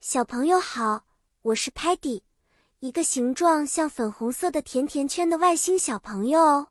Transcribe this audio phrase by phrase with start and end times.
[0.00, 1.04] 小朋友好，
[1.42, 2.22] 我是 Patty，
[2.78, 6.68] 一个形状像粉红色的甜甜圈的外星小朋友哦。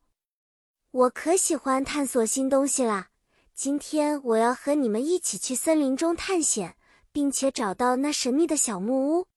[0.90, 3.10] 我可喜欢探索新东西啦！
[3.54, 6.76] 今天我要和你们一起去森林中探险，
[7.12, 9.28] 并且找到那神秘的小木屋。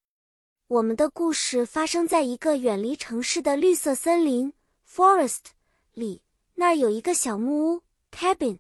[0.69, 4.55] 我们的故事发生在一个远离城市的绿色森林
[4.89, 5.51] （forest）
[5.93, 6.23] 里，
[6.55, 8.59] 那儿有一个小木屋 （cabin），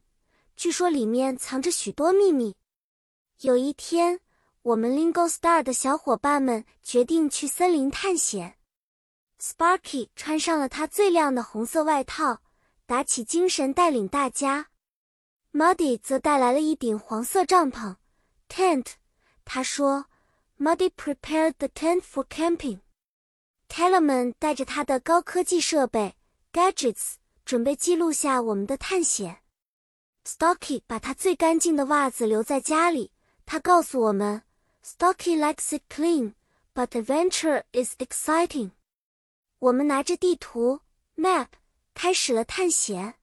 [0.57, 2.55] 据说里面藏着许多秘密。
[3.41, 4.21] 有一天。
[4.63, 8.59] 我们 Lingo Star 的小伙伴们决定去森林探险。
[9.41, 12.43] Sparky 穿上了他最亮的红色外套，
[12.87, 14.69] 打起精神带领大家。
[15.53, 17.97] Muddy 则带来了一顶黄色帐篷
[18.49, 18.93] tent。
[19.45, 20.07] 他说
[20.61, 22.83] ：“Muddy prepared the tent for camping.”
[23.69, 26.15] Tellerman 带着他的高科技设备
[26.53, 29.43] gadgets，准备记录下我们的探险。
[30.25, 33.11] Stocky 把他最干净的袜子留在家里。
[33.45, 34.43] 他告诉我们。
[34.85, 36.35] Stocky likes it clean,
[36.75, 38.73] but adventure is exciting.
[39.61, 40.81] 我们拿着地图
[41.17, 41.47] map
[41.95, 43.15] 开始了探险。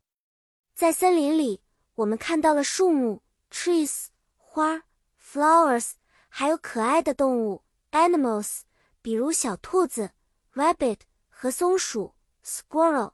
[0.74, 1.62] 在森林里，
[1.96, 4.06] 我们看到了树木 trees
[4.38, 4.84] 花
[5.22, 5.92] flowers，
[6.30, 8.62] 还有可爱的动物 animals，
[9.02, 10.12] 比如小兔子
[10.54, 13.12] rabbit 和松鼠 squirrel。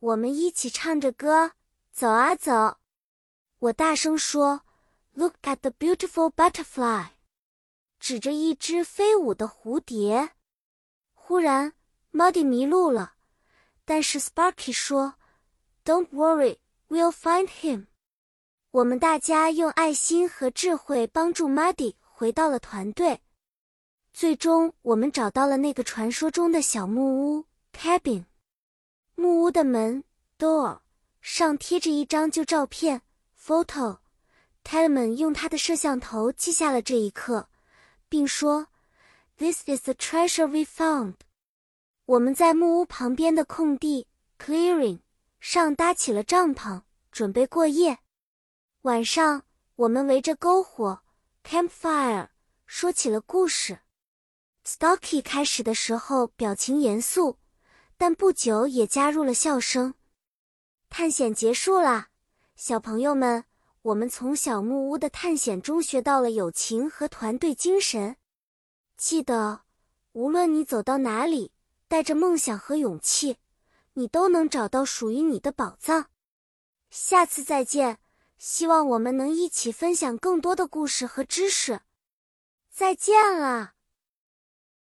[0.00, 1.52] 我们一起唱着歌
[1.92, 2.78] 走啊走。
[3.60, 4.62] 我大声说
[5.14, 7.10] ：“Look at the beautiful butterfly。”
[8.02, 10.30] 指着一只飞舞的蝴蝶，
[11.14, 11.72] 忽然
[12.12, 13.12] ，Muddy 迷路了。
[13.84, 15.14] 但是 Sparky 说
[15.84, 16.58] ：“Don't worry,
[16.88, 17.86] we'll find him。”
[18.72, 23.20] 我们大家用爱心和智慧帮助 Muddy 回到了团队。
[24.12, 28.24] 最终，我们找到了那个传说中的小木屋 cabin。
[29.14, 30.02] 木屋的门
[30.36, 30.80] door
[31.20, 33.02] 上贴着一张旧照片
[33.40, 33.98] （photo）。
[34.64, 37.48] t e l m a n 用他的摄像头记下了这一刻。
[38.12, 38.66] 并说
[39.38, 41.14] ：“This is the treasure we found。”
[42.04, 44.06] 我们在木屋旁边的空地
[44.38, 45.00] clearing
[45.40, 48.00] 上搭起了帐篷，准备过夜。
[48.82, 49.44] 晚上，
[49.76, 51.00] 我们围着篝火
[51.42, 52.28] campfire
[52.66, 53.78] 说起了故事。
[54.66, 57.38] Stocky 开始的时候表情严肃，
[57.96, 59.94] 但不久也加入了笑声。
[60.90, 62.10] 探险结束啦，
[62.56, 63.46] 小朋友们。
[63.82, 68.16] 我们从小木屋的探险中学到了友情和团队精神。
[68.96, 69.62] 记得，
[70.12, 71.50] 无论你走到哪里，
[71.88, 73.38] 带着梦想和勇气，
[73.94, 76.10] 你都能找到属于你的宝藏。
[76.90, 77.98] 下次再见，
[78.38, 81.80] 希望我们能一起分享更多的故事和知识。
[82.70, 83.72] 再见了。